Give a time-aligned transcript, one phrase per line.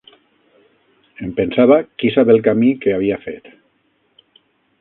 [1.27, 3.55] Em pensava qui sap el camí que havia fet